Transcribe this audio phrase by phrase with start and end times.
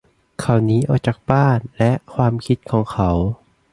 [0.39, 3.09] เขาหนีออกจากบ้านและความคิดของเขา